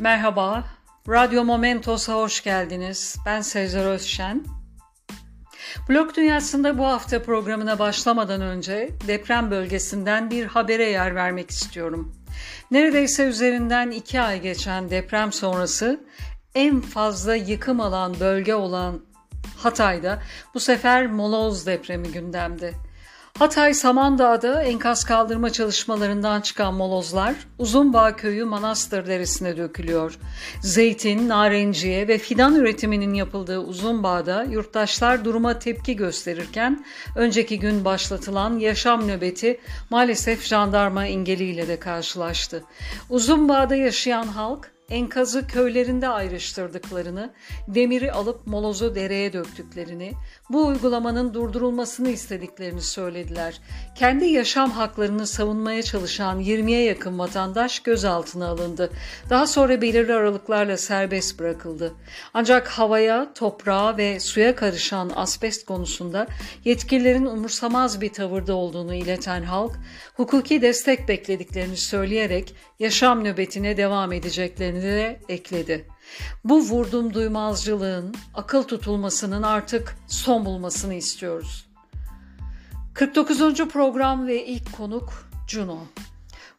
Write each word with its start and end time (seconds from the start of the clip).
Merhaba, 0.00 0.64
Radyo 1.08 1.44
Momentos'a 1.44 2.14
hoş 2.14 2.42
geldiniz. 2.42 3.16
Ben 3.26 3.40
Sezer 3.40 3.84
Özşen. 3.84 4.44
Blog 5.88 6.16
Dünyası'nda 6.16 6.78
bu 6.78 6.86
hafta 6.86 7.22
programına 7.22 7.78
başlamadan 7.78 8.40
önce 8.40 8.90
deprem 9.06 9.50
bölgesinden 9.50 10.30
bir 10.30 10.46
habere 10.46 10.90
yer 10.90 11.14
vermek 11.14 11.50
istiyorum. 11.50 12.16
Neredeyse 12.70 13.24
üzerinden 13.24 13.90
iki 13.90 14.20
ay 14.20 14.40
geçen 14.40 14.90
deprem 14.90 15.32
sonrası 15.32 16.04
en 16.54 16.80
fazla 16.80 17.34
yıkım 17.34 17.80
alan 17.80 18.20
bölge 18.20 18.54
olan 18.54 19.00
Hatay'da 19.56 20.22
bu 20.54 20.60
sefer 20.60 21.06
Moloz 21.06 21.66
depremi 21.66 22.12
gündemde. 22.12 22.72
Hatay 23.40 23.74
Samandağ'da 23.74 24.62
enkaz 24.62 25.04
kaldırma 25.04 25.50
çalışmalarından 25.50 26.40
çıkan 26.40 26.74
molozlar 26.74 27.34
Uzunbağ 27.58 28.16
Köyü 28.16 28.44
Manastır 28.44 29.06
Deresi'ne 29.06 29.56
dökülüyor. 29.56 30.18
Zeytin, 30.62 31.28
narenciye 31.28 32.08
ve 32.08 32.18
fidan 32.18 32.54
üretiminin 32.54 33.14
yapıldığı 33.14 33.58
Uzunbağ'da 33.58 34.44
yurttaşlar 34.44 35.24
duruma 35.24 35.58
tepki 35.58 35.96
gösterirken 35.96 36.84
önceki 37.16 37.58
gün 37.58 37.84
başlatılan 37.84 38.58
yaşam 38.58 39.08
nöbeti 39.08 39.60
maalesef 39.90 40.44
jandarma 40.44 41.06
engeliyle 41.06 41.68
de 41.68 41.78
karşılaştı. 41.78 42.64
Uzunbağ'da 43.10 43.76
yaşayan 43.76 44.26
halk 44.26 44.70
enkazı 44.90 45.46
köylerinde 45.46 46.08
ayrıştırdıklarını, 46.08 47.32
demiri 47.68 48.12
alıp 48.12 48.46
molozu 48.46 48.94
dereye 48.94 49.32
döktüklerini, 49.32 50.12
bu 50.50 50.66
uygulamanın 50.66 51.34
durdurulmasını 51.34 52.08
istediklerini 52.08 52.80
söylediler. 52.80 53.60
Kendi 53.94 54.24
yaşam 54.24 54.70
haklarını 54.70 55.26
savunmaya 55.26 55.82
çalışan 55.82 56.40
20'ye 56.40 56.84
yakın 56.84 57.18
vatandaş 57.18 57.80
gözaltına 57.80 58.48
alındı. 58.48 58.90
Daha 59.30 59.46
sonra 59.46 59.82
belirli 59.82 60.14
aralıklarla 60.14 60.76
serbest 60.76 61.38
bırakıldı. 61.38 61.94
Ancak 62.34 62.68
havaya, 62.68 63.32
toprağa 63.34 63.96
ve 63.96 64.20
suya 64.20 64.56
karışan 64.56 65.12
asbest 65.16 65.66
konusunda 65.66 66.26
yetkililerin 66.64 67.26
umursamaz 67.26 68.00
bir 68.00 68.12
tavırda 68.12 68.54
olduğunu 68.54 68.94
ileten 68.94 69.42
halk, 69.42 69.72
hukuki 70.16 70.62
destek 70.62 71.08
beklediklerini 71.08 71.76
söyleyerek 71.76 72.54
yaşam 72.78 73.24
nöbetine 73.24 73.76
devam 73.76 74.12
edeceklerini 74.12 74.79
de 74.82 75.20
ekledi. 75.28 75.86
Bu 76.44 76.60
vurdum 76.60 77.14
duymazcılığın, 77.14 78.14
akıl 78.34 78.62
tutulmasının 78.62 79.42
artık 79.42 79.96
son 80.06 80.44
bulmasını 80.44 80.94
istiyoruz. 80.94 81.70
49. 82.94 83.68
program 83.68 84.26
ve 84.26 84.46
ilk 84.46 84.76
konuk 84.76 85.30
Juno. 85.48 85.78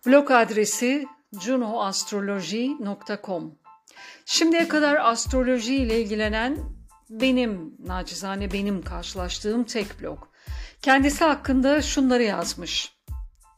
Blog 0.06 0.32
adresi 0.32 1.08
junoastroloji.com 1.40 3.56
Şimdiye 4.26 4.68
kadar 4.68 4.96
astroloji 4.96 5.76
ile 5.76 6.02
ilgilenen 6.02 6.58
benim, 7.10 7.76
nacizane 7.80 8.54
benim 8.54 8.82
karşılaştığım 8.82 9.64
tek 9.64 10.02
blog. 10.02 10.20
Kendisi 10.82 11.24
hakkında 11.24 11.82
şunları 11.82 12.24
yazmış. 12.24 12.94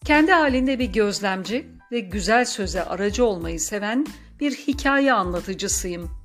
Kendi 0.05 0.31
halinde 0.31 0.79
bir 0.79 0.85
gözlemci 0.85 1.67
ve 1.91 1.99
güzel 1.99 2.45
söze 2.45 2.83
aracı 2.83 3.25
olmayı 3.25 3.59
seven 3.59 4.07
bir 4.39 4.51
hikaye 4.51 5.13
anlatıcısıyım. 5.13 6.23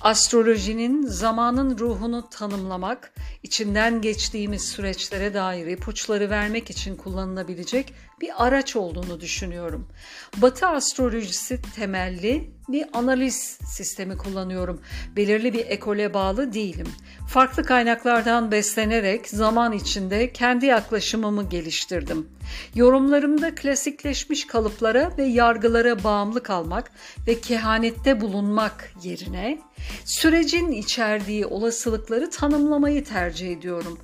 Astrolojinin 0.00 1.06
zamanın 1.06 1.78
ruhunu 1.78 2.28
tanımlamak, 2.30 3.12
içinden 3.42 4.00
geçtiğimiz 4.00 4.62
süreçlere 4.68 5.34
dair 5.34 5.66
ipuçları 5.66 6.30
vermek 6.30 6.70
için 6.70 6.96
kullanılabilecek 6.96 7.94
bir 8.20 8.46
araç 8.46 8.76
olduğunu 8.76 9.20
düşünüyorum. 9.20 9.88
Batı 10.36 10.66
astrolojisi 10.66 11.60
temelli 11.76 12.50
bir 12.68 12.84
analiz 12.92 13.58
sistemi 13.66 14.16
kullanıyorum. 14.16 14.80
Belirli 15.16 15.52
bir 15.52 15.66
ekole 15.66 16.14
bağlı 16.14 16.52
değilim. 16.52 16.88
Farklı 17.36 17.64
kaynaklardan 17.64 18.50
beslenerek 18.50 19.28
zaman 19.28 19.72
içinde 19.72 20.32
kendi 20.32 20.66
yaklaşımımı 20.66 21.48
geliştirdim. 21.48 22.28
Yorumlarımda 22.74 23.54
klasikleşmiş 23.54 24.46
kalıplara 24.46 25.12
ve 25.18 25.24
yargılara 25.24 26.04
bağımlı 26.04 26.42
kalmak 26.42 26.90
ve 27.26 27.40
kehanette 27.40 28.20
bulunmak 28.20 28.92
yerine 29.02 29.58
sürecin 30.04 30.72
içerdiği 30.72 31.46
olasılıkları 31.46 32.30
tanımlamayı 32.30 33.04
tercih 33.04 33.52
ediyorum. 33.52 33.98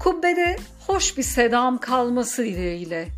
Kubbede 0.00 0.56
hoş 0.86 1.18
bir 1.18 1.22
sedam 1.22 1.78
kalması 1.78 2.44
dileğiyle. 2.44 3.08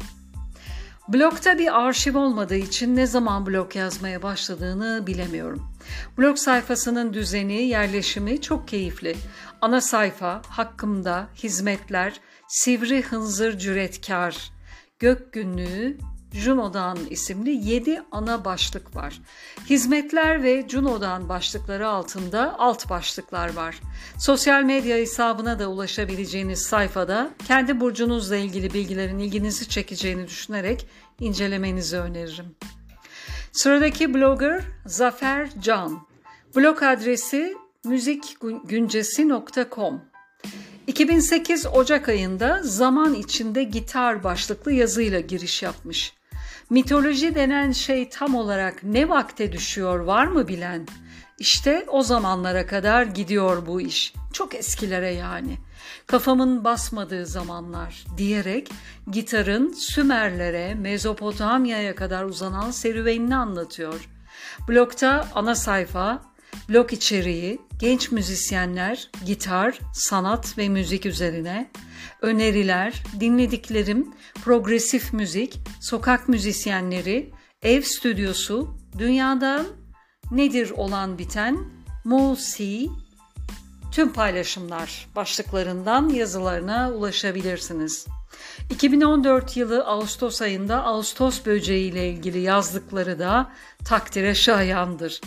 Blogda 1.08 1.58
bir 1.58 1.80
arşiv 1.80 2.18
olmadığı 2.18 2.56
için 2.56 2.96
ne 2.96 3.06
zaman 3.06 3.46
blog 3.46 3.76
yazmaya 3.76 4.22
başladığını 4.22 5.06
bilemiyorum. 5.06 5.73
Blog 6.18 6.36
sayfasının 6.38 7.14
düzeni, 7.14 7.62
yerleşimi 7.62 8.40
çok 8.40 8.68
keyifli. 8.68 9.16
Ana 9.60 9.80
sayfa, 9.80 10.42
hakkımda, 10.48 11.28
hizmetler, 11.42 12.20
sivri 12.48 13.02
hınzır 13.02 13.58
cüretkar, 13.58 14.52
gök 14.98 15.32
günlüğü, 15.32 15.98
Juno'dan 16.34 16.98
isimli 17.10 17.50
7 17.50 18.02
ana 18.12 18.44
başlık 18.44 18.96
var. 18.96 19.20
Hizmetler 19.70 20.42
ve 20.42 20.68
Juno'dan 20.68 21.28
başlıkları 21.28 21.88
altında 21.88 22.58
alt 22.58 22.90
başlıklar 22.90 23.54
var. 23.54 23.80
Sosyal 24.18 24.62
medya 24.62 24.96
hesabına 24.96 25.58
da 25.58 25.68
ulaşabileceğiniz 25.68 26.62
sayfada 26.62 27.30
kendi 27.46 27.80
burcunuzla 27.80 28.36
ilgili 28.36 28.74
bilgilerin 28.74 29.18
ilginizi 29.18 29.68
çekeceğini 29.68 30.28
düşünerek 30.28 30.88
incelemenizi 31.20 31.98
öneririm. 31.98 32.56
Sıradaki 33.54 34.14
blogger 34.14 34.62
Zafer 34.86 35.48
Can. 35.60 36.06
Blog 36.56 36.82
adresi 36.82 37.56
müzikgüncesi.com 37.84 40.00
2008 40.86 41.66
Ocak 41.66 42.08
ayında 42.08 42.60
Zaman 42.62 43.14
içinde 43.14 43.62
Gitar 43.62 44.24
başlıklı 44.24 44.72
yazıyla 44.72 45.20
giriş 45.20 45.62
yapmış. 45.62 46.12
Mitoloji 46.70 47.34
denen 47.34 47.72
şey 47.72 48.08
tam 48.08 48.34
olarak 48.34 48.82
ne 48.82 49.08
vakte 49.08 49.52
düşüyor 49.52 50.00
var 50.00 50.26
mı 50.26 50.48
bilen? 50.48 50.86
İşte 51.38 51.84
o 51.88 52.02
zamanlara 52.02 52.66
kadar 52.66 53.02
gidiyor 53.02 53.66
bu 53.66 53.80
iş. 53.80 54.14
Çok 54.32 54.54
eskilere 54.54 55.14
yani. 55.14 55.58
Kafamın 56.06 56.64
basmadığı 56.64 57.26
zamanlar 57.26 58.04
diyerek 58.16 58.70
gitarın 59.10 59.72
Sümerlere, 59.72 60.74
Mezopotamya'ya 60.74 61.94
kadar 61.94 62.24
uzanan 62.24 62.70
serüvenini 62.70 63.36
anlatıyor. 63.36 64.08
Blokta 64.68 65.28
ana 65.34 65.54
sayfa, 65.54 66.22
blok 66.68 66.92
içeriği, 66.92 67.58
genç 67.78 68.12
müzisyenler, 68.12 69.10
gitar, 69.26 69.78
sanat 69.94 70.58
ve 70.58 70.68
müzik 70.68 71.06
üzerine, 71.06 71.70
öneriler, 72.22 73.02
dinlediklerim, 73.20 74.14
progresif 74.44 75.12
müzik, 75.12 75.60
sokak 75.80 76.28
müzisyenleri, 76.28 77.32
ev 77.62 77.82
stüdyosu, 77.82 78.76
dünyadan 78.98 79.66
nedir 80.30 80.70
olan 80.70 81.18
biten, 81.18 81.58
Musi, 82.04 82.88
tüm 83.94 84.12
paylaşımlar 84.12 85.08
başlıklarından 85.16 86.08
yazılarına 86.08 86.90
ulaşabilirsiniz. 86.90 88.06
2014 88.70 89.56
yılı 89.56 89.84
Ağustos 89.84 90.42
ayında 90.42 90.84
Ağustos 90.84 91.46
böceği 91.46 91.92
ile 91.92 92.08
ilgili 92.08 92.38
yazdıkları 92.38 93.18
da 93.18 93.50
takdire 93.84 94.34
şayandır. 94.34 95.20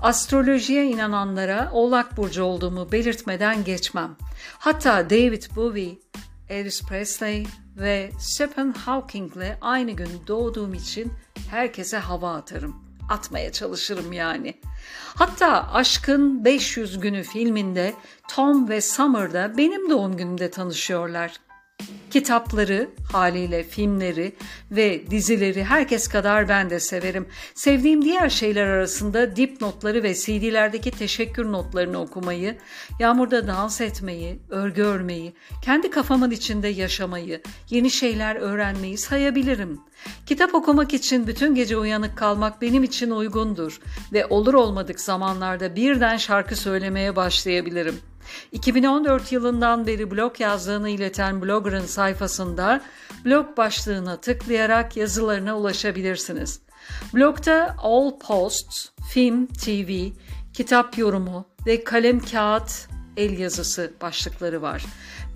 Astrolojiye 0.00 0.84
inananlara 0.84 1.70
Oğlak 1.72 2.16
Burcu 2.16 2.42
olduğumu 2.42 2.92
belirtmeden 2.92 3.64
geçmem. 3.64 4.16
Hatta 4.58 5.10
David 5.10 5.42
Bowie, 5.56 5.98
Elvis 6.48 6.82
Presley 6.82 7.46
ve 7.76 8.10
Stephen 8.20 8.72
Hawking'le 8.72 9.56
aynı 9.60 9.90
gün 9.90 10.10
doğduğum 10.26 10.74
için 10.74 11.12
herkese 11.50 11.98
hava 11.98 12.34
atarım. 12.34 12.85
Atmaya 13.08 13.52
çalışırım 13.52 14.12
yani. 14.12 14.54
Hatta 15.14 15.72
Aşkın 15.72 16.44
500 16.44 17.00
Günü 17.00 17.22
filminde 17.22 17.94
Tom 18.28 18.68
ve 18.68 18.80
Summer 18.80 19.32
da 19.32 19.58
benim 19.58 19.90
doğum 19.90 20.16
günümde 20.16 20.50
tanışıyorlar. 20.50 21.32
Kitapları, 22.16 22.90
haliyle 23.12 23.62
filmleri 23.62 24.32
ve 24.70 25.10
dizileri 25.10 25.64
herkes 25.64 26.08
kadar 26.08 26.48
ben 26.48 26.70
de 26.70 26.80
severim. 26.80 27.26
Sevdiğim 27.54 28.02
diğer 28.04 28.28
şeyler 28.28 28.66
arasında 28.66 29.36
dip 29.36 29.60
notları 29.60 30.02
ve 30.02 30.14
CD'lerdeki 30.14 30.90
teşekkür 30.90 31.52
notlarını 31.52 32.00
okumayı, 32.00 32.58
yağmurda 33.00 33.46
dans 33.46 33.80
etmeyi, 33.80 34.38
örgü 34.48 34.82
örmeyi, 34.82 35.34
kendi 35.62 35.90
kafamın 35.90 36.30
içinde 36.30 36.68
yaşamayı, 36.68 37.42
yeni 37.70 37.90
şeyler 37.90 38.36
öğrenmeyi 38.36 38.98
sayabilirim. 38.98 39.80
Kitap 40.26 40.54
okumak 40.54 40.94
için 40.94 41.26
bütün 41.26 41.54
gece 41.54 41.76
uyanık 41.76 42.18
kalmak 42.18 42.62
benim 42.62 42.84
için 42.84 43.10
uygundur 43.10 43.80
ve 44.12 44.26
olur 44.26 44.54
olmadık 44.54 45.00
zamanlarda 45.00 45.76
birden 45.76 46.16
şarkı 46.16 46.56
söylemeye 46.56 47.16
başlayabilirim.'' 47.16 48.15
2014 48.52 49.32
yılından 49.32 49.86
beri 49.86 50.10
blog 50.10 50.40
yazdığını 50.40 50.88
ileten 50.88 51.42
blogger'ın 51.42 51.86
sayfasında 51.86 52.80
blog 53.24 53.56
başlığına 53.56 54.16
tıklayarak 54.16 54.96
yazılarına 54.96 55.58
ulaşabilirsiniz. 55.58 56.60
Blogda 57.14 57.76
All 57.78 58.18
Posts, 58.18 58.88
Film, 59.12 59.46
TV, 59.46 59.90
kitap 60.52 60.98
yorumu 60.98 61.46
ve 61.66 61.84
kalem 61.84 62.20
kağıt 62.20 62.88
el 63.16 63.38
yazısı 63.38 63.92
başlıkları 64.02 64.62
var. 64.62 64.84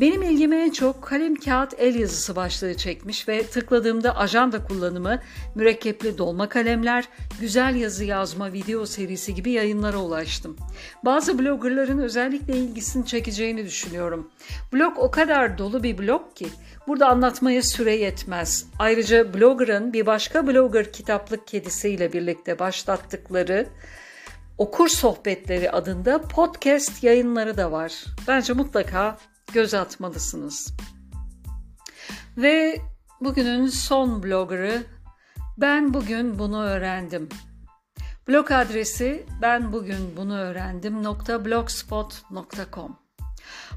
Benim 0.01 0.23
ilgimi 0.23 0.57
en 0.57 0.71
çok 0.71 1.03
kalem 1.03 1.35
kağıt 1.35 1.75
el 1.79 1.95
yazısı 1.95 2.37
başlığı 2.37 2.77
çekmiş 2.77 3.29
ve 3.29 3.47
tıkladığımda 3.47 4.17
ajanda 4.17 4.65
kullanımı, 4.65 5.21
mürekkepli 5.55 6.19
dolma 6.19 6.49
kalemler, 6.49 7.09
güzel 7.41 7.77
yazı 7.77 8.05
yazma 8.05 8.53
video 8.53 8.87
serisi 8.87 9.35
gibi 9.35 9.51
yayınlara 9.51 9.97
ulaştım. 9.97 10.57
Bazı 11.05 11.39
bloggerların 11.39 11.99
özellikle 11.99 12.57
ilgisini 12.57 13.07
çekeceğini 13.07 13.65
düşünüyorum. 13.65 14.31
Blog 14.73 14.93
o 14.99 15.11
kadar 15.11 15.59
dolu 15.59 15.83
bir 15.83 15.99
blog 15.99 16.35
ki 16.35 16.47
burada 16.87 17.09
anlatmaya 17.09 17.63
süre 17.63 17.97
yetmez. 17.97 18.67
Ayrıca 18.79 19.35
bloggerın 19.35 19.93
bir 19.93 20.07
başka 20.07 20.47
blogger 20.47 20.93
kitaplık 20.93 21.47
kedisiyle 21.47 22.13
birlikte 22.13 22.59
başlattıkları 22.59 23.67
Okur 24.61 24.89
Sohbetleri 24.89 25.71
adında 25.71 26.23
podcast 26.23 27.05
yayınları 27.05 27.57
da 27.57 27.73
var. 27.73 28.05
Bence 28.29 28.53
mutlaka 28.53 29.19
göz 29.53 29.75
atmalısınız. 29.75 30.73
Ve 32.37 32.81
bugünün 33.21 33.67
son 33.67 34.23
bloggerı 34.23 34.83
ben 35.59 35.95
bugün 35.95 36.39
bunu 36.39 36.63
öğrendim. 36.63 37.29
Blog 38.29 38.51
adresi 38.51 39.27
ben 39.43 39.73
bugün 39.73 40.17
bunu 40.17 40.39
öğrendim 40.39 41.05
.blogspot.com 41.45 42.99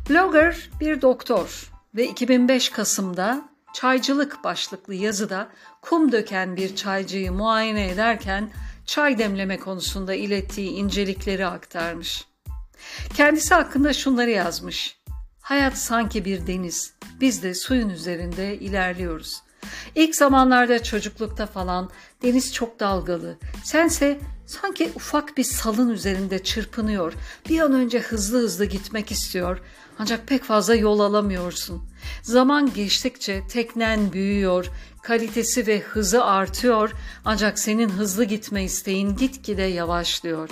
Blogger 0.09 0.69
bir 0.79 1.01
doktor 1.01 1.71
ve 1.95 2.07
2005 2.07 2.69
Kasım'da 2.69 3.49
çaycılık 3.73 4.43
başlıklı 4.43 4.93
yazıda 4.93 5.49
kum 5.81 6.11
döken 6.11 6.55
bir 6.55 6.75
çaycıyı 6.75 7.31
muayene 7.31 7.89
ederken 7.89 8.49
çay 8.85 9.17
demleme 9.17 9.59
konusunda 9.59 10.13
ilettiği 10.13 10.69
incelikleri 10.69 11.45
aktarmış. 11.45 12.25
Kendisi 13.15 13.53
hakkında 13.53 13.93
şunları 13.93 14.29
yazmış. 14.29 14.97
Hayat 15.41 15.77
sanki 15.77 16.25
bir 16.25 16.47
deniz. 16.47 16.93
Biz 17.21 17.43
de 17.43 17.53
suyun 17.53 17.89
üzerinde 17.89 18.57
ilerliyoruz. 18.59 19.43
İlk 19.95 20.15
zamanlarda 20.15 20.83
çocuklukta 20.83 21.45
falan 21.45 21.89
deniz 22.21 22.53
çok 22.53 22.79
dalgalı. 22.79 23.37
Sense 23.63 24.19
sanki 24.45 24.91
ufak 24.95 25.37
bir 25.37 25.43
salın 25.43 25.89
üzerinde 25.89 26.43
çırpınıyor. 26.43 27.13
Bir 27.49 27.59
an 27.59 27.73
önce 27.73 27.99
hızlı 27.99 28.37
hızlı 28.37 28.65
gitmek 28.65 29.11
istiyor. 29.11 29.61
Ancak 29.99 30.27
pek 30.27 30.43
fazla 30.43 30.75
yol 30.75 30.99
alamıyorsun. 30.99 31.89
Zaman 32.21 32.73
geçtikçe 32.73 33.47
teknen 33.47 34.13
büyüyor, 34.13 34.69
kalitesi 35.01 35.67
ve 35.67 35.79
hızı 35.79 36.23
artıyor 36.23 36.91
ancak 37.25 37.59
senin 37.59 37.89
hızlı 37.89 38.23
gitme 38.23 38.63
isteğin 38.63 39.15
gitgide 39.15 39.61
yavaşlıyor. 39.61 40.49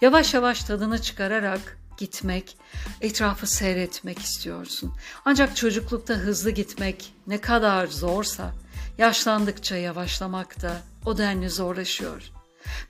Yavaş 0.00 0.34
yavaş 0.34 0.64
tadını 0.64 1.02
çıkararak 1.02 1.78
gitmek, 1.98 2.58
etrafı 3.00 3.46
seyretmek 3.46 4.18
istiyorsun. 4.18 4.92
Ancak 5.24 5.56
çocuklukta 5.56 6.14
hızlı 6.14 6.50
gitmek 6.50 7.14
ne 7.26 7.40
kadar 7.40 7.86
zorsa, 7.86 8.52
yaşlandıkça 8.98 9.76
yavaşlamak 9.76 10.62
da 10.62 10.82
o 11.06 11.18
denli 11.18 11.50
zorlaşıyor. 11.50 12.37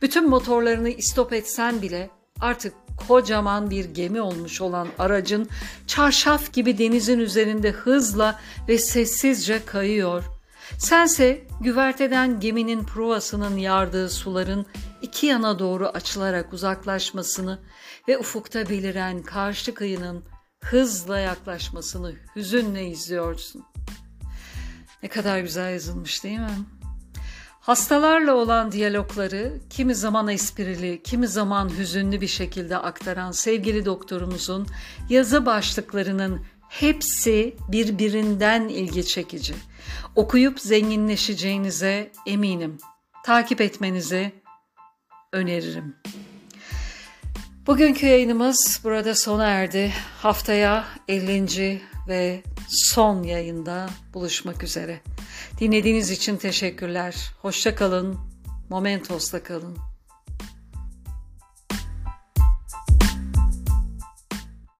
Bütün 0.02 0.28
motorlarını 0.28 0.88
istop 0.88 1.32
etsen 1.32 1.82
bile 1.82 2.10
artık 2.40 2.74
kocaman 3.08 3.70
bir 3.70 3.84
gemi 3.84 4.20
olmuş 4.20 4.60
olan 4.60 4.88
aracın 4.98 5.48
çarşaf 5.86 6.52
gibi 6.52 6.78
denizin 6.78 7.18
üzerinde 7.18 7.70
hızla 7.70 8.40
ve 8.68 8.78
sessizce 8.78 9.64
kayıyor. 9.64 10.24
Sense 10.78 11.46
güverteden 11.60 12.40
geminin 12.40 12.84
provasının 12.84 13.56
yardığı 13.56 14.10
suların 14.10 14.66
iki 15.02 15.26
yana 15.26 15.58
doğru 15.58 15.88
açılarak 15.88 16.52
uzaklaşmasını 16.52 17.58
ve 18.08 18.18
ufukta 18.18 18.68
beliren 18.68 19.22
karşı 19.22 19.74
kıyının 19.74 20.24
hızla 20.60 21.18
yaklaşmasını 21.18 22.14
hüzünle 22.36 22.86
izliyorsun. 22.86 23.64
Ne 25.02 25.08
kadar 25.08 25.38
güzel 25.38 25.72
yazılmış 25.72 26.24
değil 26.24 26.38
mi? 26.38 26.50
Hastalarla 27.68 28.34
olan 28.34 28.72
diyalogları 28.72 29.52
kimi 29.70 29.94
zaman 29.94 30.28
esprili, 30.28 31.02
kimi 31.02 31.28
zaman 31.28 31.78
hüzünlü 31.78 32.20
bir 32.20 32.26
şekilde 32.26 32.76
aktaran 32.76 33.32
sevgili 33.32 33.84
doktorumuzun 33.84 34.66
yazı 35.10 35.46
başlıklarının 35.46 36.46
hepsi 36.68 37.56
birbirinden 37.72 38.68
ilgi 38.68 39.06
çekici. 39.06 39.54
Okuyup 40.16 40.60
zenginleşeceğinize 40.60 42.12
eminim. 42.26 42.78
Takip 43.24 43.60
etmenizi 43.60 44.32
öneririm. 45.32 45.96
Bugünkü 47.66 48.06
yayınımız 48.06 48.80
burada 48.84 49.14
sona 49.14 49.46
erdi. 49.46 49.92
Haftaya 50.22 50.84
50. 51.08 51.82
ve 52.08 52.42
son 52.68 53.22
yayında 53.22 53.90
buluşmak 54.14 54.62
üzere. 54.62 55.00
Dinlediğiniz 55.60 56.10
için 56.10 56.36
teşekkürler. 56.36 57.16
Hoşça 57.42 57.74
kalın. 57.74 58.18
Momentos'ta 58.68 59.42
kalın. 59.42 59.78